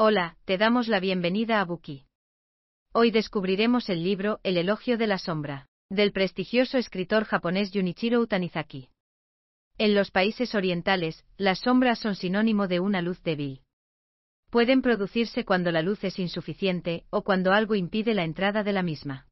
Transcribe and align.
Hola, 0.00 0.36
te 0.44 0.58
damos 0.58 0.86
la 0.86 1.00
bienvenida 1.00 1.60
a 1.60 1.64
Buki. 1.64 2.04
Hoy 2.92 3.10
descubriremos 3.10 3.88
el 3.88 4.04
libro 4.04 4.38
El 4.44 4.56
elogio 4.56 4.96
de 4.96 5.08
la 5.08 5.18
sombra, 5.18 5.66
del 5.90 6.12
prestigioso 6.12 6.78
escritor 6.78 7.24
japonés 7.24 7.72
Junichiro 7.74 8.24
Tanizaki. 8.28 8.90
En 9.76 9.96
los 9.96 10.12
países 10.12 10.54
orientales, 10.54 11.24
las 11.36 11.58
sombras 11.58 11.98
son 11.98 12.14
sinónimo 12.14 12.68
de 12.68 12.78
una 12.78 13.02
luz 13.02 13.20
débil. 13.24 13.62
Pueden 14.50 14.82
producirse 14.82 15.44
cuando 15.44 15.72
la 15.72 15.82
luz 15.82 16.04
es 16.04 16.20
insuficiente 16.20 17.04
o 17.10 17.24
cuando 17.24 17.52
algo 17.52 17.74
impide 17.74 18.14
la 18.14 18.22
entrada 18.22 18.62
de 18.62 18.72
la 18.72 18.84
misma. 18.84 19.26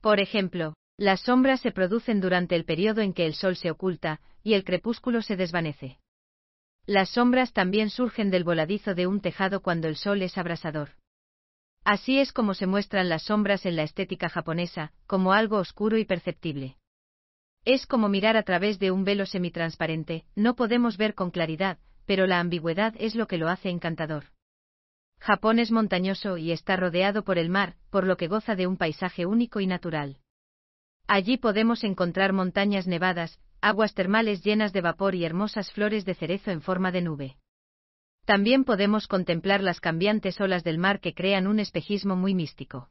Por 0.00 0.18
ejemplo, 0.18 0.74
las 0.96 1.20
sombras 1.20 1.60
se 1.60 1.70
producen 1.70 2.20
durante 2.20 2.56
el 2.56 2.64
periodo 2.64 3.02
en 3.02 3.12
que 3.12 3.24
el 3.24 3.34
sol 3.34 3.54
se 3.54 3.70
oculta 3.70 4.20
y 4.42 4.54
el 4.54 4.64
crepúsculo 4.64 5.22
se 5.22 5.36
desvanece. 5.36 6.00
Las 6.86 7.10
sombras 7.10 7.52
también 7.52 7.90
surgen 7.90 8.30
del 8.30 8.44
voladizo 8.44 8.94
de 8.94 9.08
un 9.08 9.20
tejado 9.20 9.60
cuando 9.60 9.88
el 9.88 9.96
sol 9.96 10.22
es 10.22 10.38
abrasador. 10.38 10.90
Así 11.82 12.20
es 12.20 12.32
como 12.32 12.54
se 12.54 12.66
muestran 12.66 13.08
las 13.08 13.24
sombras 13.24 13.66
en 13.66 13.74
la 13.74 13.82
estética 13.82 14.28
japonesa, 14.28 14.92
como 15.06 15.32
algo 15.32 15.58
oscuro 15.58 15.98
y 15.98 16.04
perceptible. 16.04 16.76
Es 17.64 17.86
como 17.86 18.08
mirar 18.08 18.36
a 18.36 18.44
través 18.44 18.78
de 18.78 18.92
un 18.92 19.04
velo 19.04 19.26
semitransparente, 19.26 20.24
no 20.36 20.54
podemos 20.54 20.96
ver 20.96 21.14
con 21.14 21.32
claridad, 21.32 21.78
pero 22.06 22.28
la 22.28 22.38
ambigüedad 22.38 22.94
es 22.98 23.16
lo 23.16 23.26
que 23.26 23.38
lo 23.38 23.48
hace 23.48 23.68
encantador. 23.68 24.26
Japón 25.18 25.58
es 25.58 25.72
montañoso 25.72 26.36
y 26.36 26.52
está 26.52 26.76
rodeado 26.76 27.24
por 27.24 27.38
el 27.38 27.48
mar, 27.48 27.74
por 27.90 28.06
lo 28.06 28.16
que 28.16 28.28
goza 28.28 28.54
de 28.54 28.68
un 28.68 28.76
paisaje 28.76 29.26
único 29.26 29.58
y 29.58 29.66
natural. 29.66 30.18
Allí 31.08 31.36
podemos 31.36 31.82
encontrar 31.82 32.32
montañas 32.32 32.86
nevadas, 32.86 33.40
aguas 33.66 33.94
termales 33.94 34.44
llenas 34.44 34.72
de 34.72 34.80
vapor 34.80 35.16
y 35.16 35.24
hermosas 35.24 35.72
flores 35.72 36.04
de 36.04 36.14
cerezo 36.14 36.52
en 36.52 36.62
forma 36.62 36.92
de 36.92 37.02
nube. 37.02 37.36
También 38.24 38.62
podemos 38.62 39.08
contemplar 39.08 39.60
las 39.60 39.80
cambiantes 39.80 40.40
olas 40.40 40.62
del 40.62 40.78
mar 40.78 41.00
que 41.00 41.14
crean 41.14 41.48
un 41.48 41.58
espejismo 41.58 42.14
muy 42.14 42.32
místico. 42.32 42.90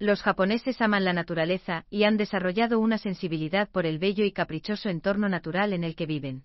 Los 0.00 0.22
japoneses 0.22 0.80
aman 0.80 1.04
la 1.04 1.12
naturaleza 1.12 1.86
y 1.88 2.02
han 2.02 2.16
desarrollado 2.16 2.80
una 2.80 2.98
sensibilidad 2.98 3.70
por 3.70 3.86
el 3.86 4.00
bello 4.00 4.24
y 4.24 4.32
caprichoso 4.32 4.88
entorno 4.88 5.28
natural 5.28 5.72
en 5.72 5.84
el 5.84 5.94
que 5.94 6.06
viven. 6.06 6.44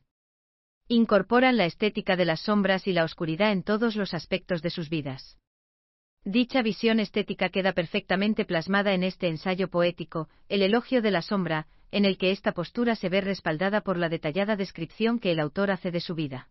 Incorporan 0.87 1.57
la 1.57 1.65
estética 1.65 2.15
de 2.15 2.25
las 2.25 2.41
sombras 2.41 2.85
y 2.85 2.93
la 2.93 3.03
oscuridad 3.03 3.51
en 3.51 3.63
todos 3.63 3.95
los 3.95 4.13
aspectos 4.13 4.61
de 4.61 4.69
sus 4.69 4.87
vidas. 4.89 5.39
Dicha 6.23 6.61
visión 6.61 6.99
estética 6.99 7.49
queda 7.49 7.73
perfectamente 7.73 8.45
plasmada 8.45 8.93
en 8.93 9.03
este 9.03 9.27
ensayo 9.29 9.67
poético, 9.67 10.29
El 10.47 10.61
elogio 10.61 11.01
de 11.01 11.09
la 11.09 11.23
sombra, 11.23 11.65
en 11.91 12.05
el 12.05 12.17
que 12.17 12.31
esta 12.31 12.53
postura 12.53 12.95
se 12.95 13.09
ve 13.09 13.21
respaldada 13.21 13.81
por 13.81 13.97
la 13.97 14.09
detallada 14.09 14.55
descripción 14.55 15.19
que 15.19 15.31
el 15.31 15.39
autor 15.39 15.71
hace 15.71 15.91
de 15.91 15.99
su 15.99 16.15
vida. 16.15 16.49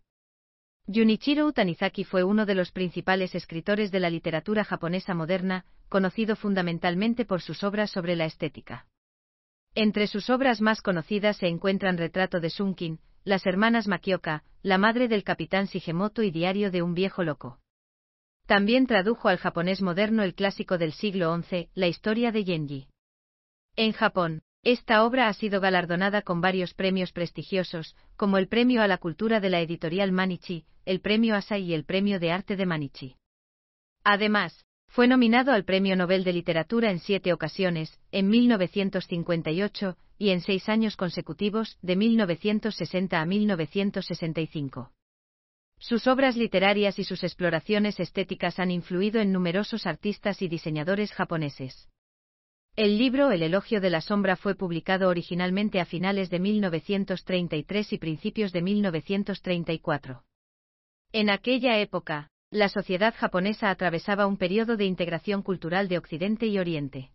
Junichiro 0.87 1.51
Tanizaki 1.51 2.03
fue 2.03 2.23
uno 2.23 2.45
de 2.45 2.55
los 2.55 2.71
principales 2.71 3.35
escritores 3.35 3.91
de 3.91 3.99
la 3.99 4.09
literatura 4.09 4.63
japonesa 4.63 5.13
moderna, 5.13 5.65
conocido 5.89 6.35
fundamentalmente 6.35 7.25
por 7.25 7.41
sus 7.41 7.63
obras 7.63 7.91
sobre 7.91 8.15
la 8.15 8.25
estética. 8.25 8.87
Entre 9.73 10.07
sus 10.07 10.29
obras 10.29 10.59
más 10.59 10.81
conocidas 10.81 11.37
se 11.37 11.47
encuentran 11.47 11.97
Retrato 11.97 12.39
de 12.39 12.49
Sunkin, 12.49 12.99
Las 13.23 13.45
hermanas 13.45 13.87
Makioka, 13.87 14.43
La 14.63 14.77
madre 14.77 15.07
del 15.07 15.23
capitán 15.23 15.65
Shigemoto 15.65 16.23
y 16.23 16.31
Diario 16.31 16.71
de 16.71 16.81
un 16.81 16.93
viejo 16.93 17.23
loco. 17.23 17.59
También 18.47 18.85
tradujo 18.85 19.29
al 19.29 19.37
japonés 19.37 19.81
moderno 19.81 20.23
el 20.23 20.33
clásico 20.33 20.77
del 20.77 20.91
siglo 20.91 21.33
XI, 21.41 21.69
La 21.73 21.87
historia 21.87 22.31
de 22.31 22.43
Genji. 22.43 22.87
En 23.77 23.93
Japón, 23.93 24.41
esta 24.63 25.03
obra 25.03 25.27
ha 25.27 25.33
sido 25.33 25.59
galardonada 25.59 26.21
con 26.21 26.39
varios 26.39 26.73
premios 26.75 27.11
prestigiosos, 27.11 27.95
como 28.15 28.37
el 28.37 28.47
Premio 28.47 28.83
a 28.83 28.87
la 28.87 28.99
Cultura 28.99 29.39
de 29.39 29.49
la 29.49 29.59
editorial 29.59 30.11
Manichi, 30.11 30.65
el 30.85 31.01
Premio 31.01 31.35
Asai 31.35 31.63
y 31.63 31.73
el 31.73 31.83
Premio 31.83 32.19
de 32.19 32.31
Arte 32.31 32.55
de 32.55 32.65
Manichi. 32.67 33.15
Además, 34.03 34.65
fue 34.87 35.07
nominado 35.07 35.51
al 35.51 35.63
Premio 35.63 35.95
Nobel 35.95 36.23
de 36.23 36.33
Literatura 36.33 36.91
en 36.91 36.99
siete 36.99 37.33
ocasiones, 37.33 37.99
en 38.11 38.27
1958, 38.29 39.97
y 40.19 40.29
en 40.29 40.41
seis 40.41 40.69
años 40.69 40.95
consecutivos, 40.95 41.79
de 41.81 41.95
1960 41.95 43.19
a 43.19 43.25
1965. 43.25 44.91
Sus 45.79 46.05
obras 46.05 46.37
literarias 46.37 46.99
y 46.99 47.03
sus 47.03 47.23
exploraciones 47.23 47.99
estéticas 47.99 48.59
han 48.59 48.69
influido 48.69 49.19
en 49.19 49.31
numerosos 49.31 49.87
artistas 49.87 50.43
y 50.43 50.47
diseñadores 50.47 51.11
japoneses. 51.13 51.89
El 52.77 52.97
libro 52.97 53.31
El 53.31 53.43
elogio 53.43 53.81
de 53.81 53.89
la 53.89 53.99
sombra 53.99 54.37
fue 54.37 54.55
publicado 54.55 55.09
originalmente 55.09 55.81
a 55.81 55.85
finales 55.85 56.29
de 56.29 56.39
1933 56.39 57.91
y 57.91 57.97
principios 57.97 58.53
de 58.53 58.61
1934. 58.61 60.23
En 61.11 61.29
aquella 61.29 61.79
época, 61.79 62.29
la 62.49 62.69
sociedad 62.69 63.13
japonesa 63.13 63.69
atravesaba 63.69 64.25
un 64.25 64.37
periodo 64.37 64.77
de 64.77 64.85
integración 64.85 65.41
cultural 65.41 65.89
de 65.89 65.97
Occidente 65.97 66.47
y 66.47 66.59
Oriente. 66.59 67.11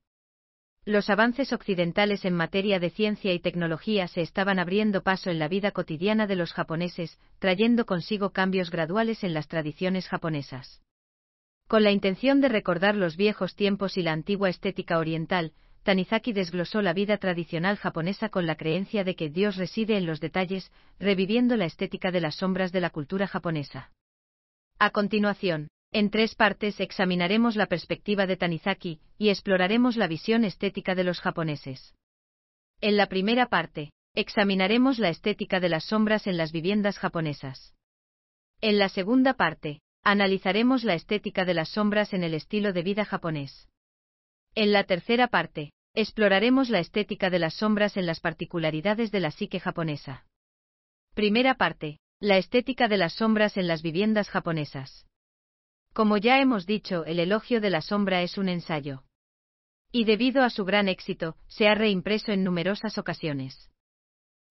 Los 0.84 1.08
avances 1.08 1.54
occidentales 1.54 2.26
en 2.26 2.34
materia 2.34 2.78
de 2.78 2.90
ciencia 2.90 3.32
y 3.32 3.40
tecnología 3.40 4.08
se 4.08 4.20
estaban 4.20 4.58
abriendo 4.58 5.02
paso 5.02 5.30
en 5.30 5.38
la 5.38 5.48
vida 5.48 5.70
cotidiana 5.70 6.26
de 6.26 6.36
los 6.36 6.52
japoneses, 6.52 7.18
trayendo 7.38 7.86
consigo 7.86 8.30
cambios 8.30 8.70
graduales 8.70 9.24
en 9.24 9.32
las 9.32 9.48
tradiciones 9.48 10.06
japonesas. 10.06 10.82
Con 11.68 11.82
la 11.82 11.90
intención 11.90 12.40
de 12.40 12.48
recordar 12.48 12.94
los 12.94 13.16
viejos 13.16 13.56
tiempos 13.56 13.96
y 13.96 14.02
la 14.02 14.12
antigua 14.12 14.48
estética 14.48 14.98
oriental, 14.98 15.52
Tanizaki 15.82 16.32
desglosó 16.32 16.80
la 16.80 16.92
vida 16.92 17.18
tradicional 17.18 17.76
japonesa 17.76 18.28
con 18.28 18.46
la 18.46 18.56
creencia 18.56 19.04
de 19.04 19.16
que 19.16 19.30
Dios 19.30 19.56
reside 19.56 19.96
en 19.96 20.06
los 20.06 20.20
detalles, 20.20 20.70
reviviendo 20.98 21.56
la 21.56 21.64
estética 21.64 22.10
de 22.10 22.20
las 22.20 22.36
sombras 22.36 22.72
de 22.72 22.80
la 22.80 22.90
cultura 22.90 23.26
japonesa. 23.26 23.90
A 24.78 24.90
continuación, 24.90 25.68
en 25.92 26.10
tres 26.10 26.34
partes 26.34 26.80
examinaremos 26.80 27.56
la 27.56 27.66
perspectiva 27.66 28.26
de 28.26 28.36
Tanizaki 28.36 29.00
y 29.18 29.30
exploraremos 29.30 29.96
la 29.96 30.08
visión 30.08 30.44
estética 30.44 30.94
de 30.94 31.04
los 31.04 31.20
japoneses. 31.20 31.94
En 32.80 32.96
la 32.96 33.06
primera 33.06 33.46
parte, 33.46 33.90
examinaremos 34.14 34.98
la 34.98 35.08
estética 35.08 35.60
de 35.60 35.68
las 35.68 35.84
sombras 35.84 36.26
en 36.26 36.36
las 36.36 36.52
viviendas 36.52 36.98
japonesas. 36.98 37.74
En 38.60 38.78
la 38.78 38.88
segunda 38.88 39.34
parte, 39.34 39.80
Analizaremos 40.08 40.84
la 40.84 40.94
estética 40.94 41.44
de 41.44 41.52
las 41.52 41.70
sombras 41.70 42.14
en 42.14 42.22
el 42.22 42.32
estilo 42.32 42.72
de 42.72 42.84
vida 42.84 43.04
japonés. 43.04 43.68
En 44.54 44.70
la 44.70 44.84
tercera 44.84 45.26
parte, 45.26 45.72
exploraremos 45.94 46.70
la 46.70 46.78
estética 46.78 47.28
de 47.28 47.40
las 47.40 47.54
sombras 47.54 47.96
en 47.96 48.06
las 48.06 48.20
particularidades 48.20 49.10
de 49.10 49.18
la 49.18 49.32
psique 49.32 49.58
japonesa. 49.58 50.24
Primera 51.14 51.56
parte, 51.56 51.98
la 52.20 52.38
estética 52.38 52.86
de 52.86 52.98
las 52.98 53.14
sombras 53.14 53.56
en 53.56 53.66
las 53.66 53.82
viviendas 53.82 54.28
japonesas. 54.28 55.08
Como 55.92 56.18
ya 56.18 56.40
hemos 56.40 56.66
dicho, 56.66 57.04
el 57.04 57.18
elogio 57.18 57.60
de 57.60 57.70
la 57.70 57.80
sombra 57.80 58.22
es 58.22 58.38
un 58.38 58.48
ensayo. 58.48 59.02
Y 59.90 60.04
debido 60.04 60.44
a 60.44 60.50
su 60.50 60.64
gran 60.64 60.86
éxito, 60.86 61.34
se 61.48 61.66
ha 61.66 61.74
reimpreso 61.74 62.30
en 62.30 62.44
numerosas 62.44 62.96
ocasiones. 62.96 63.72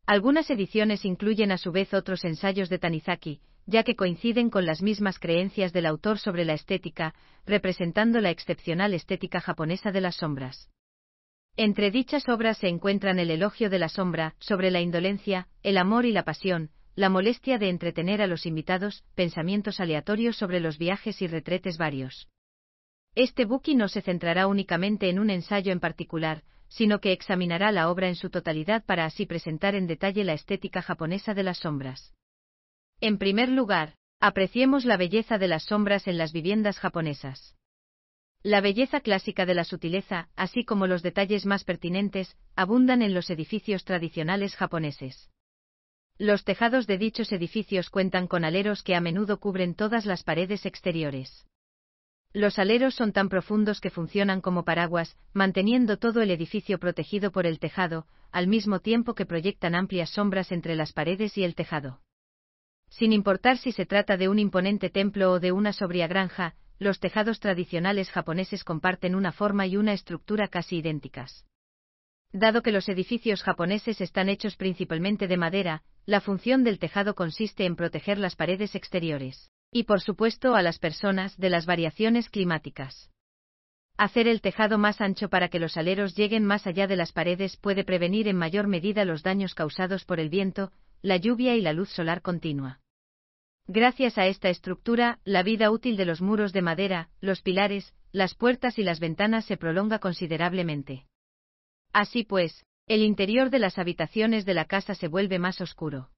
Algunas 0.05 0.49
ediciones 0.49 1.05
incluyen 1.05 1.53
a 1.53 1.57
su 1.57 1.71
vez 1.71 1.93
otros 1.93 2.25
ensayos 2.25 2.67
de 2.67 2.77
Tanizaki, 2.77 3.39
ya 3.65 3.83
que 3.83 3.95
coinciden 3.95 4.49
con 4.49 4.65
las 4.65 4.81
mismas 4.81 5.19
creencias 5.19 5.73
del 5.73 5.85
autor 5.85 6.19
sobre 6.19 6.45
la 6.45 6.53
estética, 6.53 7.15
representando 7.45 8.21
la 8.21 8.29
excepcional 8.29 8.93
estética 8.93 9.41
japonesa 9.41 9.91
de 9.91 10.01
las 10.01 10.15
sombras. 10.15 10.69
Entre 11.57 11.89
dichas 11.89 12.27
obras 12.27 12.57
se 12.57 12.67
encuentran 12.67 13.17
el 13.17 13.31
elogio 13.31 13.69
de 13.69 13.79
la 13.79 13.89
sombra, 13.89 14.35
sobre 14.39 14.71
la 14.71 14.81
indolencia, 14.81 15.47
el 15.63 15.77
amor 15.77 16.05
y 16.05 16.11
la 16.11 16.23
pasión, 16.23 16.69
la 16.95 17.09
molestia 17.09 17.57
de 17.57 17.69
entretener 17.69 18.21
a 18.21 18.27
los 18.27 18.45
invitados, 18.45 19.03
pensamientos 19.15 19.79
aleatorios 19.79 20.37
sobre 20.37 20.59
los 20.59 20.77
viajes 20.77 21.21
y 21.21 21.27
retretes 21.27 21.77
varios. 21.77 22.27
Este 23.15 23.45
buki 23.45 23.75
no 23.75 23.87
se 23.87 24.01
centrará 24.01 24.47
únicamente 24.47 25.09
en 25.09 25.19
un 25.19 25.29
ensayo 25.29 25.71
en 25.71 25.79
particular, 25.79 26.43
sino 26.67 26.99
que 26.99 27.13
examinará 27.13 27.71
la 27.71 27.89
obra 27.89 28.09
en 28.09 28.15
su 28.15 28.29
totalidad 28.29 28.83
para 28.85 29.05
así 29.05 29.25
presentar 29.25 29.75
en 29.75 29.87
detalle 29.87 30.23
la 30.23 30.33
estética 30.33 30.81
japonesa 30.81 31.33
de 31.33 31.43
las 31.43 31.59
sombras. 31.59 32.13
En 33.07 33.19
primer 33.19 33.49
lugar, 33.49 33.93
apreciemos 34.19 34.83
la 34.83 34.97
belleza 34.97 35.37
de 35.37 35.47
las 35.47 35.65
sombras 35.65 36.07
en 36.07 36.17
las 36.17 36.33
viviendas 36.33 36.79
japonesas. 36.79 37.55
La 38.41 38.61
belleza 38.61 38.99
clásica 38.99 39.45
de 39.45 39.53
la 39.53 39.63
sutileza, 39.63 40.29
así 40.35 40.65
como 40.65 40.87
los 40.87 41.03
detalles 41.03 41.45
más 41.45 41.65
pertinentes, 41.65 42.35
abundan 42.55 43.03
en 43.03 43.13
los 43.13 43.29
edificios 43.29 43.85
tradicionales 43.85 44.55
japoneses. 44.55 45.29
Los 46.17 46.45
tejados 46.45 46.87
de 46.87 46.97
dichos 46.97 47.31
edificios 47.31 47.91
cuentan 47.91 48.25
con 48.25 48.43
aleros 48.43 48.81
que 48.81 48.95
a 48.95 49.01
menudo 49.01 49.39
cubren 49.39 49.75
todas 49.75 50.07
las 50.07 50.23
paredes 50.23 50.65
exteriores. 50.65 51.45
Los 52.33 52.57
aleros 52.57 52.95
son 52.95 53.13
tan 53.13 53.29
profundos 53.29 53.81
que 53.81 53.91
funcionan 53.91 54.41
como 54.41 54.65
paraguas, 54.65 55.15
manteniendo 55.31 55.97
todo 55.97 56.23
el 56.23 56.31
edificio 56.31 56.79
protegido 56.79 57.31
por 57.31 57.45
el 57.45 57.59
tejado, 57.59 58.07
al 58.31 58.47
mismo 58.47 58.79
tiempo 58.79 59.13
que 59.13 59.27
proyectan 59.27 59.75
amplias 59.75 60.09
sombras 60.09 60.51
entre 60.51 60.73
las 60.73 60.91
paredes 60.91 61.37
y 61.37 61.43
el 61.43 61.53
tejado. 61.53 62.01
Sin 62.89 63.13
importar 63.13 63.57
si 63.57 63.71
se 63.71 63.85
trata 63.85 64.17
de 64.17 64.29
un 64.29 64.39
imponente 64.39 64.89
templo 64.89 65.31
o 65.31 65.39
de 65.39 65.51
una 65.51 65.73
sobria 65.73 66.07
granja, 66.07 66.55
los 66.79 66.99
tejados 66.99 67.39
tradicionales 67.39 68.09
japoneses 68.09 68.63
comparten 68.63 69.15
una 69.15 69.31
forma 69.31 69.65
y 69.67 69.77
una 69.77 69.93
estructura 69.93 70.47
casi 70.47 70.77
idénticas. 70.77 71.45
Dado 72.31 72.61
que 72.61 72.71
los 72.71 72.89
edificios 72.89 73.43
japoneses 73.43 74.01
están 74.01 74.27
hechos 74.27 74.57
principalmente 74.57 75.27
de 75.27 75.37
madera, 75.37 75.83
la 76.05 76.19
función 76.19 76.63
del 76.63 76.79
tejado 76.79 77.15
consiste 77.15 77.65
en 77.65 77.75
proteger 77.75 78.17
las 78.17 78.35
paredes 78.35 78.75
exteriores. 78.75 79.49
Y 79.71 79.83
por 79.83 80.01
supuesto 80.01 80.55
a 80.55 80.61
las 80.61 80.79
personas 80.79 81.37
de 81.37 81.49
las 81.49 81.65
variaciones 81.65 82.29
climáticas. 82.29 83.09
Hacer 83.97 84.27
el 84.27 84.41
tejado 84.41 84.77
más 84.77 84.99
ancho 84.99 85.29
para 85.29 85.47
que 85.47 85.59
los 85.59 85.77
aleros 85.77 86.15
lleguen 86.15 86.43
más 86.43 86.67
allá 86.67 86.87
de 86.87 86.97
las 86.97 87.13
paredes 87.13 87.55
puede 87.55 87.85
prevenir 87.85 88.27
en 88.27 88.35
mayor 88.35 88.67
medida 88.67 89.05
los 89.05 89.23
daños 89.23 89.55
causados 89.55 90.03
por 90.03 90.19
el 90.19 90.29
viento, 90.29 90.71
la 91.05 91.17
lluvia 91.17 91.55
y 91.55 91.61
la 91.61 91.71
luz 91.71 91.89
solar 91.89 92.23
continua. 92.23 92.79
Gracias 93.67 94.17
a 94.17 94.25
esta 94.25 94.49
estructura, 94.49 95.19
la 95.23 95.43
vida 95.43 95.69
útil 95.69 95.97
de 95.97 96.05
los 96.05 96.19
muros 96.19 96.51
de 96.51 96.63
madera, 96.63 97.09
los 97.21 97.43
pilares, 97.43 97.93
las 98.11 98.33
puertas 98.33 98.79
y 98.79 98.83
las 98.83 98.99
ventanas 98.99 99.45
se 99.45 99.55
prolonga 99.55 99.99
considerablemente. 99.99 101.05
Así 101.93 102.23
pues, 102.23 102.65
el 102.87 103.03
interior 103.03 103.51
de 103.51 103.59
las 103.59 103.77
habitaciones 103.77 104.45
de 104.45 104.55
la 104.55 104.65
casa 104.65 104.95
se 104.95 105.07
vuelve 105.07 105.37
más 105.37 105.61
oscuro. 105.61 106.09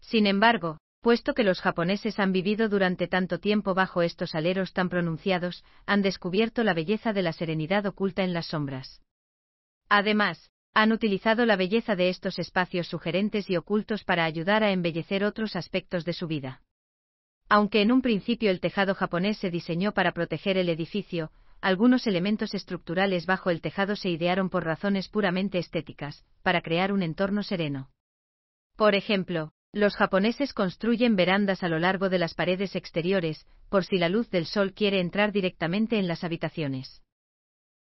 Sin 0.00 0.28
embargo, 0.28 0.78
puesto 1.00 1.34
que 1.34 1.42
los 1.42 1.60
japoneses 1.60 2.20
han 2.20 2.30
vivido 2.30 2.68
durante 2.68 3.08
tanto 3.08 3.40
tiempo 3.40 3.74
bajo 3.74 4.02
estos 4.02 4.36
aleros 4.36 4.72
tan 4.72 4.88
pronunciados, 4.88 5.64
han 5.84 6.02
descubierto 6.02 6.62
la 6.62 6.74
belleza 6.74 7.12
de 7.12 7.22
la 7.22 7.32
serenidad 7.32 7.86
oculta 7.86 8.22
en 8.22 8.34
las 8.34 8.46
sombras. 8.46 9.02
Además, 9.88 10.52
han 10.78 10.92
utilizado 10.92 11.46
la 11.46 11.56
belleza 11.56 11.96
de 11.96 12.10
estos 12.10 12.38
espacios 12.38 12.88
sugerentes 12.88 13.48
y 13.48 13.56
ocultos 13.56 14.04
para 14.04 14.26
ayudar 14.26 14.62
a 14.62 14.72
embellecer 14.72 15.24
otros 15.24 15.56
aspectos 15.56 16.04
de 16.04 16.12
su 16.12 16.26
vida. 16.26 16.60
Aunque 17.48 17.80
en 17.80 17.90
un 17.90 18.02
principio 18.02 18.50
el 18.50 18.60
tejado 18.60 18.94
japonés 18.94 19.38
se 19.38 19.50
diseñó 19.50 19.92
para 19.92 20.12
proteger 20.12 20.58
el 20.58 20.68
edificio, 20.68 21.30
algunos 21.62 22.06
elementos 22.06 22.52
estructurales 22.52 23.24
bajo 23.24 23.48
el 23.48 23.62
tejado 23.62 23.96
se 23.96 24.10
idearon 24.10 24.50
por 24.50 24.66
razones 24.66 25.08
puramente 25.08 25.56
estéticas, 25.56 26.26
para 26.42 26.60
crear 26.60 26.92
un 26.92 27.02
entorno 27.02 27.42
sereno. 27.42 27.88
Por 28.76 28.94
ejemplo, 28.94 29.52
los 29.72 29.96
japoneses 29.96 30.52
construyen 30.52 31.16
verandas 31.16 31.62
a 31.62 31.68
lo 31.68 31.78
largo 31.78 32.10
de 32.10 32.18
las 32.18 32.34
paredes 32.34 32.76
exteriores, 32.76 33.46
por 33.70 33.86
si 33.86 33.96
la 33.96 34.10
luz 34.10 34.28
del 34.28 34.44
sol 34.44 34.74
quiere 34.74 35.00
entrar 35.00 35.32
directamente 35.32 35.98
en 35.98 36.06
las 36.06 36.22
habitaciones. 36.22 37.00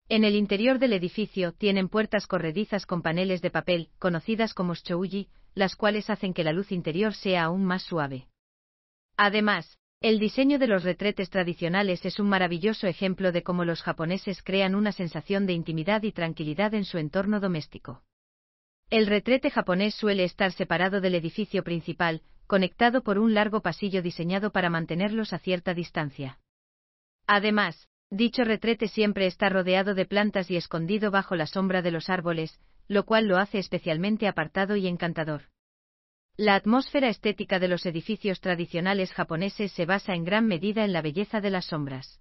En 0.08 0.24
el 0.24 0.36
interior 0.36 0.78
del 0.78 0.94
edificio 0.94 1.52
tienen 1.54 1.90
puertas 1.90 2.28
corredizas 2.28 2.86
con 2.86 3.02
paneles 3.02 3.42
de 3.42 3.50
papel, 3.50 3.90
conocidas 3.98 4.54
como 4.54 4.76
shouji, 4.76 5.30
las 5.56 5.76
cuales 5.76 6.12
hacen 6.12 6.34
que 6.34 6.44
la 6.44 6.54
luz 6.54 6.72
interior 6.72 7.16
sea 7.16 7.46
aún 7.46 7.66
más 7.66 7.82
suave. 7.82 8.28
Además, 9.18 9.80
el 10.02 10.20
diseño 10.20 10.60
de 10.60 10.68
los 10.68 10.84
retretes 10.84 11.32
tradicionales 11.32 12.06
es 12.06 12.20
un 12.20 12.30
maravilloso 12.30 12.86
ejemplo 12.86 13.32
de 13.32 13.42
cómo 13.42 13.66
los 13.66 13.82
japoneses 13.82 14.44
crean 14.44 14.76
una 14.76 14.92
sensación 14.92 15.48
de 15.48 15.54
intimidad 15.54 16.04
y 16.04 16.12
tranquilidad 16.12 16.76
en 16.76 16.86
su 16.86 17.00
entorno 17.00 17.40
doméstico. 17.40 18.04
El 18.92 19.08
retrete 19.08 19.50
japonés 19.50 19.96
suele 19.96 20.24
estar 20.24 20.52
separado 20.52 21.02
del 21.02 21.16
edificio 21.16 21.64
principal, 21.64 22.22
conectado 22.46 23.02
por 23.02 23.18
un 23.18 23.34
largo 23.34 23.62
pasillo 23.62 24.04
diseñado 24.04 24.52
para 24.52 24.70
mantenerlos 24.70 25.34
a 25.34 25.40
cierta 25.40 25.74
distancia. 25.74 26.38
Además, 27.26 27.88
dicho 28.16 28.44
retrete 28.44 28.88
siempre 28.88 29.26
está 29.26 29.50
rodeado 29.50 29.94
de 29.94 30.06
plantas 30.06 30.50
y 30.52 30.56
escondido 30.56 31.12
bajo 31.12 31.36
la 31.36 31.48
sombra 31.48 31.82
de 31.82 31.92
los 31.92 32.10
árboles, 32.10 32.60
lo 32.88 33.06
cual 33.06 33.28
lo 33.28 33.38
hace 33.38 33.58
especialmente 33.58 34.28
apartado 34.28 34.76
y 34.76 34.88
encantador. 34.88 35.44
La 36.38 36.56
atmósfera 36.56 37.08
estética 37.10 37.60
de 37.60 37.70
los 37.70 37.86
edificios 37.86 38.42
tradicionales 38.42 39.14
japoneses 39.14 39.72
se 39.72 39.86
basa 39.86 40.14
en 40.14 40.26
gran 40.26 40.48
medida 40.48 40.84
en 40.84 40.92
la 40.92 41.02
belleza 41.02 41.40
de 41.40 41.50
las 41.50 41.66
sombras. 41.66 42.20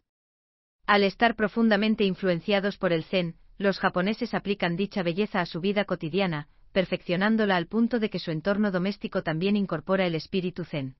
Al 0.86 1.02
estar 1.02 1.34
profundamente 1.34 2.04
influenciados 2.04 2.76
por 2.76 2.92
el 2.92 3.04
zen, 3.04 3.36
los 3.58 3.78
japoneses 3.78 4.34
aplican 4.34 4.76
dicha 4.76 5.02
belleza 5.02 5.40
a 5.40 5.46
su 5.46 5.60
vida 5.60 5.84
cotidiana, 5.84 6.48
perfeccionándola 6.72 7.56
al 7.56 7.66
punto 7.66 7.98
de 7.98 8.10
que 8.10 8.18
su 8.18 8.30
entorno 8.30 8.70
doméstico 8.70 9.22
también 9.22 9.56
incorpora 9.56 10.06
el 10.06 10.14
espíritu 10.14 10.64
zen. 10.64 10.96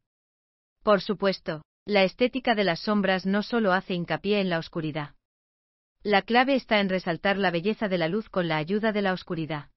Por 0.83 1.01
supuesto, 1.01 1.63
la 1.87 2.03
estética 2.03 2.55
de 2.55 2.65
las 2.65 2.81
sombras 2.81 3.27
no 3.27 3.43
solo 3.43 3.73
hace 3.73 3.93
hincapié 3.93 4.41
en 4.41 4.49
la 4.49 4.59
oscuridad. 4.59 5.11
La 6.03 6.23
clave 6.23 6.55
está 6.55 6.81
en 6.81 6.89
resaltar 6.89 7.37
la 7.37 7.51
belleza 7.51 7.89
de 7.89 7.99
la 7.99 8.09
luz 8.09 8.31
con 8.31 8.49
la 8.49 8.57
ayuda 8.57 8.93
de 8.93 9.03
la 9.03 9.13
oscuridad. 9.13 9.69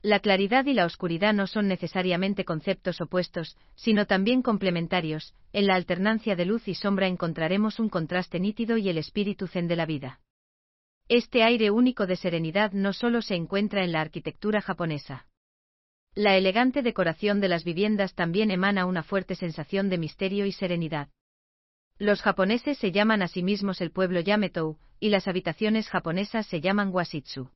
La 0.00 0.20
claridad 0.20 0.64
y 0.64 0.72
la 0.72 0.86
oscuridad 0.86 1.34
no 1.34 1.46
son 1.46 1.68
necesariamente 1.68 2.46
conceptos 2.46 3.02
opuestos, 3.02 3.58
sino 3.74 4.06
también 4.06 4.40
complementarios, 4.40 5.34
en 5.52 5.66
la 5.66 5.74
alternancia 5.74 6.34
de 6.34 6.46
luz 6.46 6.66
y 6.66 6.74
sombra 6.74 7.08
encontraremos 7.08 7.78
un 7.78 7.90
contraste 7.90 8.40
nítido 8.40 8.78
y 8.78 8.88
el 8.88 8.96
espíritu 8.96 9.48
zen 9.48 9.68
de 9.68 9.76
la 9.76 9.84
vida. 9.84 10.20
Este 11.08 11.42
aire 11.42 11.70
único 11.70 12.06
de 12.06 12.16
serenidad 12.16 12.72
no 12.72 12.94
solo 12.94 13.20
se 13.20 13.34
encuentra 13.34 13.84
en 13.84 13.92
la 13.92 14.00
arquitectura 14.00 14.62
japonesa. 14.62 15.26
La 16.14 16.36
elegante 16.36 16.82
decoración 16.82 17.40
de 17.40 17.48
las 17.48 17.64
viviendas 17.64 18.14
también 18.14 18.50
emana 18.50 18.86
una 18.86 19.02
fuerte 19.02 19.34
sensación 19.34 19.90
de 19.90 19.98
misterio 19.98 20.46
y 20.46 20.52
serenidad. 20.52 21.08
Los 21.98 22.22
japoneses 22.22 22.78
se 22.78 22.92
llaman 22.92 23.22
a 23.22 23.28
sí 23.28 23.42
mismos 23.42 23.80
el 23.80 23.90
pueblo 23.90 24.20
Yametou, 24.20 24.78
y 25.00 25.08
las 25.08 25.26
habitaciones 25.26 25.88
japonesas 25.88 26.46
se 26.46 26.60
llaman 26.60 26.90
wasitsu. 26.92 27.50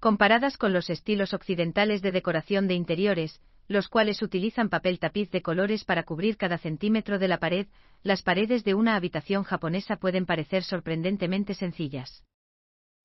Comparadas 0.00 0.56
con 0.56 0.72
los 0.72 0.88
estilos 0.88 1.34
occidentales 1.34 2.00
de 2.00 2.10
decoración 2.10 2.68
de 2.68 2.74
interiores, 2.74 3.42
los 3.68 3.88
cuales 3.88 4.22
utilizan 4.22 4.70
papel 4.70 4.98
tapiz 4.98 5.30
de 5.30 5.42
colores 5.42 5.84
para 5.84 6.04
cubrir 6.04 6.38
cada 6.38 6.56
centímetro 6.56 7.18
de 7.18 7.28
la 7.28 7.38
pared, 7.38 7.66
las 8.02 8.22
paredes 8.22 8.64
de 8.64 8.72
una 8.72 8.96
habitación 8.96 9.44
japonesa 9.44 9.96
pueden 9.96 10.24
parecer 10.24 10.62
sorprendentemente 10.62 11.52
sencillas. 11.52 12.24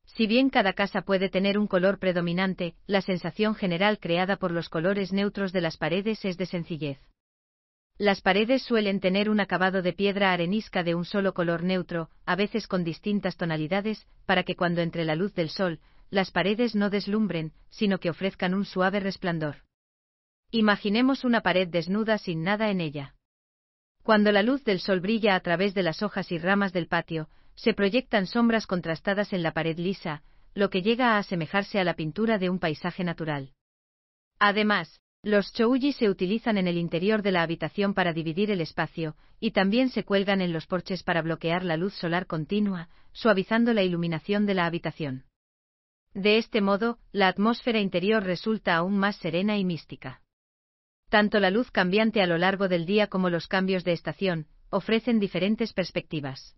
Si 0.05 0.25
bien 0.25 0.49
cada 0.49 0.71
casa 0.71 1.01
puede 1.01 1.27
tener 1.27 1.57
un 1.57 1.67
color 1.67 1.99
predominante, 1.99 2.75
la 2.87 3.01
sensación 3.01 3.55
general 3.55 3.99
creada 3.99 4.37
por 4.37 4.51
los 4.51 4.69
colores 4.69 5.11
neutros 5.11 5.51
de 5.51 5.61
las 5.61 5.75
paredes 5.75 6.23
es 6.23 6.37
de 6.37 6.45
sencillez. 6.45 6.99
Las 7.97 8.21
paredes 8.21 8.61
suelen 8.61 8.99
tener 8.99 9.29
un 9.29 9.39
acabado 9.39 9.81
de 9.81 9.93
piedra 9.93 10.33
arenisca 10.33 10.83
de 10.83 10.95
un 10.95 11.05
solo 11.05 11.33
color 11.33 11.63
neutro, 11.63 12.09
a 12.25 12.35
veces 12.35 12.67
con 12.67 12.83
distintas 12.83 13.37
tonalidades, 13.37 14.05
para 14.25 14.43
que 14.43 14.57
cuando 14.57 14.81
entre 14.81 15.05
la 15.05 15.15
luz 15.15 15.33
del 15.33 15.49
sol, 15.49 15.79
las 16.09 16.29
paredes 16.29 16.75
no 16.75 16.89
deslumbren, 16.89 17.53
sino 17.69 17.99
que 17.99 18.09
ofrezcan 18.09 18.53
un 18.53 18.65
suave 18.65 18.99
resplandor. 18.99 19.63
Imaginemos 20.51 21.23
una 21.23 21.39
pared 21.39 21.69
desnuda 21.69 22.17
sin 22.17 22.43
nada 22.43 22.69
en 22.69 22.81
ella. 22.81 23.15
Cuando 24.03 24.33
la 24.33 24.43
luz 24.43 24.63
del 24.65 24.81
sol 24.81 24.99
brilla 24.99 25.35
a 25.35 25.39
través 25.39 25.73
de 25.73 25.83
las 25.83 26.03
hojas 26.03 26.31
y 26.33 26.37
ramas 26.37 26.73
del 26.73 26.87
patio, 26.87 27.29
se 27.55 27.73
proyectan 27.73 28.27
sombras 28.27 28.67
contrastadas 28.67 29.31
en 29.31 29.41
la 29.41 29.53
pared 29.53 29.79
lisa, 29.79 30.21
lo 30.53 30.69
que 30.69 30.81
llega 30.81 31.13
a 31.13 31.17
asemejarse 31.17 31.79
a 31.79 31.85
la 31.85 31.95
pintura 31.95 32.37
de 32.39 32.49
un 32.49 32.59
paisaje 32.59 33.05
natural. 33.05 33.53
Además, 34.37 34.99
los 35.25 35.51
chouji 35.53 35.91
se 35.91 36.07
utilizan 36.07 36.59
en 36.59 36.67
el 36.67 36.77
interior 36.77 37.23
de 37.23 37.31
la 37.31 37.41
habitación 37.41 37.95
para 37.95 38.13
dividir 38.13 38.51
el 38.51 38.61
espacio, 38.61 39.15
y 39.39 39.51
también 39.51 39.89
se 39.89 40.03
cuelgan 40.03 40.39
en 40.39 40.53
los 40.53 40.67
porches 40.67 41.01
para 41.01 41.23
bloquear 41.23 41.65
la 41.65 41.77
luz 41.77 41.95
solar 41.95 42.27
continua, 42.27 42.89
suavizando 43.11 43.73
la 43.73 43.81
iluminación 43.81 44.45
de 44.45 44.53
la 44.53 44.67
habitación. 44.67 45.25
De 46.13 46.37
este 46.37 46.61
modo, 46.61 46.99
la 47.11 47.27
atmósfera 47.27 47.79
interior 47.79 48.23
resulta 48.23 48.75
aún 48.75 48.99
más 48.99 49.15
serena 49.15 49.57
y 49.57 49.65
mística. 49.65 50.21
Tanto 51.09 51.39
la 51.39 51.49
luz 51.49 51.71
cambiante 51.71 52.21
a 52.21 52.27
lo 52.27 52.37
largo 52.37 52.67
del 52.67 52.85
día 52.85 53.07
como 53.07 53.31
los 53.31 53.47
cambios 53.47 53.83
de 53.83 53.93
estación, 53.93 54.45
ofrecen 54.69 55.19
diferentes 55.19 55.73
perspectivas. 55.73 56.55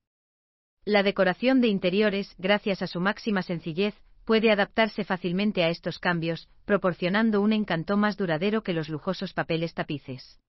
La 0.83 1.03
decoración 1.03 1.61
de 1.61 1.69
interiores, 1.69 2.35
gracias 2.37 2.81
a 2.81 2.87
su 2.87 2.99
máxima 2.99 3.43
sencillez, 3.43 3.95
puede 4.27 4.51
adaptarse 4.51 5.05
fácilmente 5.05 5.63
a 5.63 5.69
estos 5.69 5.99
cambios, 5.99 6.49
proporcionando 6.65 7.39
un 7.39 7.53
encanto 7.53 7.95
más 7.95 8.17
duradero 8.17 8.61
que 8.61 8.73
los 8.73 8.89
lujosos 8.89 9.31
papeles 9.31 9.73
tapices. 9.73 10.41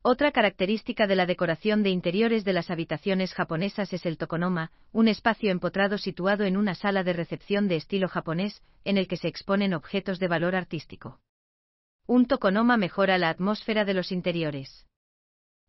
Otra 0.00 0.32
característica 0.32 1.06
de 1.06 1.14
la 1.14 1.26
decoración 1.26 1.82
de 1.82 1.90
interiores 1.90 2.46
de 2.46 2.54
las 2.54 2.70
habitaciones 2.70 3.34
japonesas 3.34 3.92
es 3.92 4.06
el 4.06 4.16
tokonoma, 4.16 4.72
un 4.90 5.08
espacio 5.08 5.50
empotrado 5.50 5.98
situado 5.98 6.44
en 6.44 6.56
una 6.56 6.74
sala 6.74 7.04
de 7.04 7.12
recepción 7.12 7.68
de 7.68 7.76
estilo 7.76 8.08
japonés, 8.08 8.62
en 8.84 8.96
el 8.96 9.06
que 9.06 9.18
se 9.18 9.28
exponen 9.28 9.74
objetos 9.74 10.18
de 10.18 10.28
valor 10.28 10.56
artístico. 10.56 11.20
Un 12.06 12.24
tokonoma 12.24 12.78
mejora 12.78 13.18
la 13.18 13.28
atmósfera 13.28 13.84
de 13.84 13.92
los 13.92 14.12
interiores. 14.12 14.86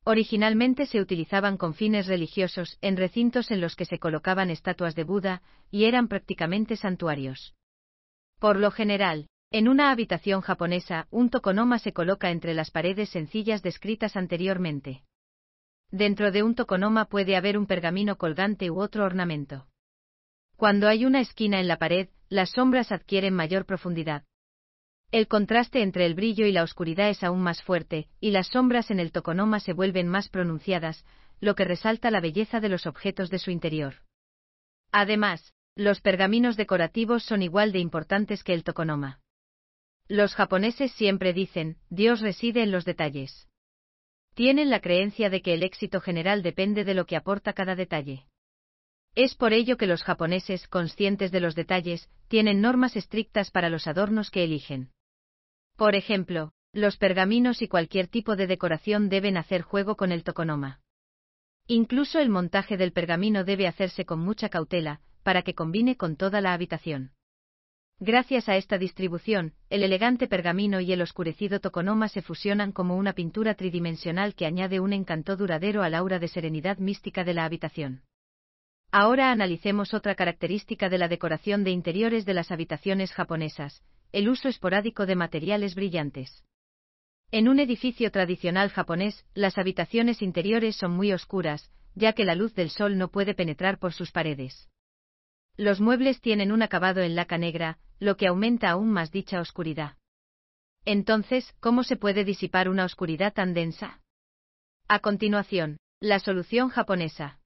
Originalmente 0.07 0.85
se 0.85 1.01
utilizaban 1.01 1.57
con 1.57 1.73
fines 1.73 2.05
religiosos 2.05 2.77
en 2.81 2.95
recintos 2.95 3.49
en 3.49 3.59
los 3.59 3.75
que 3.75 3.85
se 3.85 3.97
colocaban 3.97 4.51
estatuas 4.51 4.93
de 4.93 5.03
Buda, 5.03 5.41
y 5.71 5.85
eran 5.85 6.07
prácticamente 6.07 6.75
santuarios. 6.75 7.55
Por 8.39 8.57
lo 8.57 8.69
general, 8.69 9.27
en 9.49 9.67
una 9.67 9.89
habitación 9.89 10.41
japonesa, 10.41 11.07
un 11.09 11.31
tokonoma 11.31 11.79
se 11.79 11.91
coloca 11.91 12.29
entre 12.29 12.53
las 12.53 12.69
paredes 12.69 13.09
sencillas 13.09 13.63
descritas 13.63 14.15
anteriormente. 14.15 15.03
Dentro 15.89 16.31
de 16.31 16.43
un 16.43 16.53
tokonoma 16.53 17.05
puede 17.05 17.35
haber 17.35 17.57
un 17.57 17.65
pergamino 17.65 18.17
colgante 18.17 18.69
u 18.69 18.79
otro 18.79 19.05
ornamento. 19.05 19.65
Cuando 20.55 20.87
hay 20.87 21.05
una 21.05 21.19
esquina 21.19 21.59
en 21.59 21.67
la 21.67 21.77
pared, 21.77 22.09
las 22.29 22.51
sombras 22.51 22.91
adquieren 22.91 23.33
mayor 23.33 23.65
profundidad. 23.65 24.23
El 25.11 25.27
contraste 25.27 25.81
entre 25.81 26.05
el 26.05 26.13
brillo 26.13 26.45
y 26.45 26.51
la 26.51 26.63
oscuridad 26.63 27.09
es 27.09 27.23
aún 27.23 27.41
más 27.41 27.61
fuerte, 27.61 28.07
y 28.19 28.31
las 28.31 28.47
sombras 28.47 28.91
en 28.91 28.99
el 28.99 29.11
tokonoma 29.11 29.59
se 29.59 29.73
vuelven 29.73 30.07
más 30.07 30.29
pronunciadas, 30.29 31.05
lo 31.39 31.55
que 31.55 31.63
resalta 31.63 32.11
la 32.11 32.19
belleza 32.19 32.59
de 32.59 32.69
los 32.69 32.85
objetos 32.85 33.29
de 33.29 33.39
su 33.39 33.51
interior. 33.51 33.95
Además, 34.91 35.53
los 35.75 36.01
pergaminos 36.01 36.57
decorativos 36.57 37.23
son 37.23 37.41
igual 37.41 37.71
de 37.71 37.79
importantes 37.79 38.43
que 38.43 38.53
el 38.53 38.63
tokonoma. 38.63 39.19
Los 40.07 40.35
japoneses 40.35 40.91
siempre 40.91 41.33
dicen, 41.33 41.77
Dios 41.89 42.21
reside 42.21 42.63
en 42.63 42.71
los 42.71 42.85
detalles. 42.85 43.47
Tienen 44.35 44.69
la 44.69 44.79
creencia 44.79 45.29
de 45.29 45.41
que 45.41 45.53
el 45.53 45.63
éxito 45.63 46.01
general 46.01 46.43
depende 46.43 46.83
de 46.83 46.93
lo 46.93 47.05
que 47.05 47.15
aporta 47.15 47.53
cada 47.53 47.75
detalle. 47.75 48.25
Es 49.15 49.33
por 49.33 49.53
ello 49.53 49.77
que 49.77 49.87
los 49.87 50.03
japoneses, 50.03 50.67
conscientes 50.67 51.31
de 51.31 51.39
los 51.39 51.55
detalles, 51.55 52.09
tienen 52.27 52.61
normas 52.61 52.97
estrictas 52.97 53.49
para 53.49 53.69
los 53.69 53.87
adornos 53.87 54.29
que 54.29 54.43
eligen. 54.43 54.91
Por 55.75 55.95
ejemplo, 55.95 56.53
los 56.71 56.97
pergaminos 56.97 57.61
y 57.61 57.67
cualquier 57.67 58.07
tipo 58.07 58.35
de 58.35 58.47
decoración 58.47 59.09
deben 59.09 59.37
hacer 59.37 59.61
juego 59.61 59.95
con 59.95 60.11
el 60.11 60.23
tokonoma. 60.23 60.81
Incluso 61.67 62.19
el 62.19 62.29
montaje 62.29 62.77
del 62.77 62.91
pergamino 62.91 63.43
debe 63.43 63.67
hacerse 63.67 64.05
con 64.05 64.19
mucha 64.19 64.49
cautela, 64.49 65.01
para 65.23 65.41
que 65.41 65.55
combine 65.55 65.97
con 65.97 66.15
toda 66.15 66.39
la 66.39 66.53
habitación. 66.53 67.11
Gracias 67.99 68.49
a 68.49 68.57
esta 68.57 68.77
distribución, 68.77 69.53
el 69.69 69.81
elegante 69.81 70.27
pergamino 70.27 70.81
y 70.81 70.91
el 70.91 71.01
oscurecido 71.01 71.61
tokonoma 71.61 72.09
se 72.09 72.21
fusionan 72.21 72.73
como 72.73 72.97
una 72.97 73.13
pintura 73.13 73.55
tridimensional 73.55 74.35
que 74.35 74.45
añade 74.45 74.81
un 74.81 74.91
encanto 74.91 75.37
duradero 75.37 75.81
al 75.81 75.95
aura 75.95 76.19
de 76.19 76.27
serenidad 76.27 76.77
mística 76.77 77.23
de 77.23 77.33
la 77.33 77.45
habitación. 77.45 78.03
Ahora 78.91 79.31
analicemos 79.31 79.93
otra 79.93 80.15
característica 80.15 80.89
de 80.89 80.97
la 80.97 81.07
decoración 81.07 81.63
de 81.63 81.71
interiores 81.71 82.25
de 82.25 82.33
las 82.33 82.51
habitaciones 82.51 83.13
japonesas, 83.13 83.81
el 84.15 84.29
uso 84.29 84.47
esporádico 84.47 85.05
de 85.05 85.17
materiales 85.17 85.75
brillantes. 85.75 86.45
En 87.31 87.49
un 87.49 87.59
edificio 87.59 88.11
tradicional 88.11 88.69
japonés, 88.69 89.25
las 89.33 89.57
habitaciones 89.57 90.21
interiores 90.21 90.77
son 90.77 90.91
muy 90.91 91.11
oscuras, 91.11 91.69
ya 91.95 92.13
que 92.13 92.23
la 92.23 92.33
luz 92.33 92.55
del 92.55 92.69
sol 92.69 92.97
no 92.97 93.09
puede 93.09 93.35
penetrar 93.35 93.77
por 93.77 93.91
sus 93.91 94.13
paredes. 94.13 94.69
Los 95.57 95.81
muebles 95.81 96.21
tienen 96.21 96.53
un 96.53 96.61
acabado 96.61 97.01
en 97.01 97.13
laca 97.13 97.37
negra, 97.37 97.77
lo 97.99 98.15
que 98.15 98.27
aumenta 98.27 98.69
aún 98.69 98.89
más 98.89 99.11
dicha 99.11 99.41
oscuridad. 99.41 99.97
Entonces, 100.85 101.53
¿cómo 101.59 101.83
se 101.83 101.97
puede 101.97 102.23
disipar 102.23 102.69
una 102.69 102.85
oscuridad 102.85 103.33
tan 103.33 103.53
densa? 103.53 103.99
A 104.87 104.99
continuación, 104.99 105.75
la 105.99 106.19
solución 106.19 106.69
japonesa. 106.69 107.41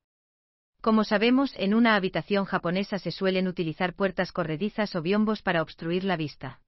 Como 0.82 1.04
sabemos, 1.04 1.54
en 1.58 1.74
una 1.74 1.96
habitación 1.96 2.46
japonesa 2.46 3.00
se 3.00 3.12
suelen 3.12 3.48
utilizar 3.48 3.94
puertas 3.94 4.32
corredizas 4.32 4.96
o 4.96 5.02
biombos 5.02 5.42
para 5.42 5.62
obstruir 5.62 6.06
la 6.06 6.16
vista. 6.16 6.62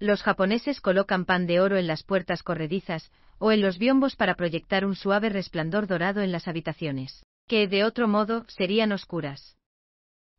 Los 0.00 0.22
japoneses 0.22 0.80
colocan 0.80 1.24
pan 1.24 1.46
de 1.46 1.60
oro 1.60 1.76
en 1.76 1.86
las 1.86 2.02
puertas 2.02 2.42
corredizas, 2.42 3.12
o 3.38 3.52
en 3.52 3.60
los 3.60 3.78
biombos 3.78 4.16
para 4.16 4.34
proyectar 4.34 4.84
un 4.84 4.96
suave 4.96 5.28
resplandor 5.28 5.86
dorado 5.86 6.22
en 6.22 6.32
las 6.32 6.48
habitaciones, 6.48 7.22
que 7.46 7.68
de 7.68 7.84
otro 7.84 8.08
modo 8.08 8.44
serían 8.48 8.92
oscuras. 8.92 9.56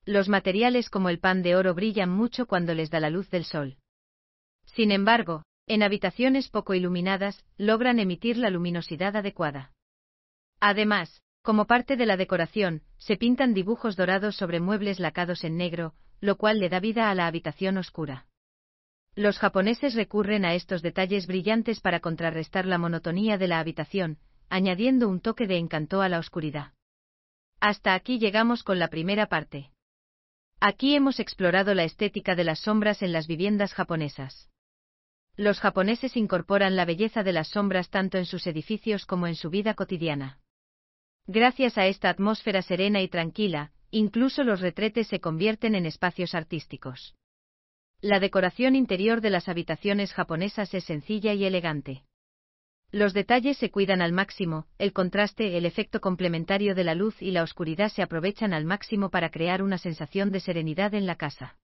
Los 0.04 0.30
materiales 0.30 0.90
como 0.90 1.10
el 1.10 1.20
pan 1.20 1.44
de 1.44 1.56
oro 1.56 1.74
brillan 1.74 2.10
mucho 2.10 2.46
cuando 2.46 2.74
les 2.74 2.90
da 2.90 3.00
la 3.00 3.10
luz 3.10 3.30
del 3.30 3.46
sol. 3.46 3.78
Sin 4.66 4.92
embargo, 4.92 5.44
en 5.68 5.84
habitaciones 5.84 6.50
poco 6.50 6.74
iluminadas, 6.74 7.46
logran 7.58 8.00
emitir 8.00 8.38
la 8.38 8.50
luminosidad 8.50 9.16
adecuada. 9.16 9.72
Además, 10.60 11.22
como 11.42 11.66
parte 11.66 11.98
de 11.98 12.06
la 12.06 12.18
decoración, 12.18 12.84
se 12.98 13.18
pintan 13.18 13.54
dibujos 13.54 13.96
dorados 13.96 14.36
sobre 14.36 14.60
muebles 14.60 15.00
lacados 15.00 15.44
en 15.44 15.58
negro, 15.58 15.94
lo 16.20 16.38
cual 16.38 16.60
le 16.60 16.70
da 16.70 16.80
vida 16.80 17.10
a 17.10 17.16
la 17.16 17.28
habitación 17.28 17.78
oscura. 17.78 18.28
Los 19.16 19.40
japoneses 19.40 19.96
recurren 19.96 20.46
a 20.46 20.54
estos 20.54 20.82
detalles 20.82 21.28
brillantes 21.28 21.82
para 21.82 22.00
contrarrestar 22.00 22.66
la 22.66 22.78
monotonía 22.78 23.38
de 23.38 23.48
la 23.48 23.60
habitación, 23.60 24.20
añadiendo 24.50 25.10
un 25.10 25.20
toque 25.20 25.48
de 25.48 25.58
encanto 25.58 26.02
a 26.02 26.10
la 26.10 26.20
oscuridad. 26.20 26.74
Hasta 27.60 27.94
aquí 27.94 28.20
llegamos 28.20 28.64
con 28.64 28.80
la 28.80 28.88
primera 28.88 29.28
parte. 29.28 29.72
Aquí 30.60 30.96
hemos 30.96 31.20
explorado 31.20 31.74
la 31.74 31.84
estética 31.84 32.36
de 32.36 32.44
las 32.44 32.60
sombras 32.60 33.02
en 33.02 33.12
las 33.12 33.28
viviendas 33.28 33.74
japonesas. 33.74 34.50
Los 35.36 35.60
japoneses 35.60 36.16
incorporan 36.16 36.76
la 36.76 36.86
belleza 36.86 37.24
de 37.24 37.34
las 37.34 37.48
sombras 37.48 37.90
tanto 37.90 38.18
en 38.18 38.26
sus 38.26 38.46
edificios 38.46 39.06
como 39.06 39.28
en 39.28 39.36
su 39.36 39.50
vida 39.50 39.74
cotidiana. 39.74 40.40
Gracias 41.34 41.78
a 41.78 41.88
esta 41.88 42.10
atmósfera 42.10 42.62
serena 42.62 43.02
y 43.02 43.08
tranquila, 43.08 43.72
incluso 43.90 44.44
los 44.44 44.60
retretes 44.60 45.08
se 45.08 45.22
convierten 45.22 45.76
en 45.76 45.86
espacios 45.86 46.36
artísticos. 46.36 47.16
La 48.02 48.20
decoración 48.20 48.76
interior 48.76 49.22
de 49.22 49.30
las 49.30 49.48
habitaciones 49.48 50.12
japonesas 50.12 50.74
es 50.74 50.84
sencilla 50.84 51.34
y 51.34 51.46
elegante. 51.46 52.04
Los 52.92 53.14
detalles 53.14 53.58
se 53.58 53.72
cuidan 53.72 54.02
al 54.02 54.12
máximo, 54.12 54.68
el 54.78 54.92
contraste, 54.92 55.58
el 55.58 55.66
efecto 55.66 56.02
complementario 56.02 56.76
de 56.76 56.84
la 56.84 56.96
luz 56.96 57.22
y 57.22 57.32
la 57.32 57.44
oscuridad 57.44 57.88
se 57.88 58.02
aprovechan 58.02 58.54
al 58.54 58.66
máximo 58.66 59.10
para 59.10 59.32
crear 59.32 59.64
una 59.64 59.78
sensación 59.78 60.34
de 60.34 60.42
serenidad 60.42 60.94
en 60.94 61.06
la 61.06 61.16
casa. 61.16 61.58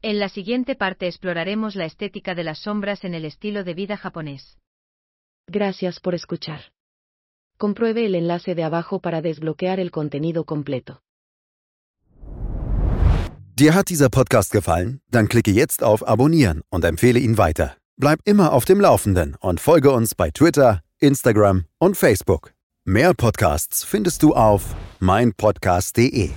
En 0.00 0.18
la 0.18 0.30
siguiente 0.30 0.76
parte 0.76 1.08
exploraremos 1.08 1.76
la 1.76 1.84
estética 1.84 2.34
de 2.34 2.44
las 2.44 2.60
sombras 2.60 3.04
en 3.04 3.12
el 3.12 3.26
estilo 3.26 3.64
de 3.64 3.74
vida 3.74 3.98
japonés. 3.98 4.56
Gracias 5.46 6.00
por 6.00 6.14
escuchar. 6.14 6.72
Compruebe 7.58 8.06
el 8.06 8.14
enlace 8.14 8.54
de 8.54 8.64
abajo 8.64 9.00
para 9.00 9.20
desbloquear 9.20 9.80
el 9.80 9.90
contenido 9.90 10.44
completo. 10.44 11.00
Dir 13.58 13.74
hat 13.74 13.88
dieser 13.90 14.08
Podcast 14.08 14.52
gefallen? 14.52 15.00
Dann 15.10 15.28
klicke 15.28 15.50
jetzt 15.50 15.82
auf 15.82 16.06
Abonnieren 16.06 16.62
und 16.70 16.84
empfehle 16.84 17.18
ihn 17.18 17.38
weiter. 17.38 17.74
Bleib 17.96 18.20
immer 18.24 18.52
auf 18.52 18.64
dem 18.64 18.80
Laufenden 18.80 19.34
und 19.40 19.60
folge 19.60 19.90
uns 19.90 20.14
bei 20.14 20.30
Twitter, 20.30 20.82
Instagram 21.00 21.64
und 21.78 21.96
Facebook. 21.96 22.52
Mehr 22.84 23.14
Podcasts 23.14 23.82
findest 23.82 24.22
du 24.22 24.34
auf 24.34 24.76
meinpodcast.de. 25.00 26.30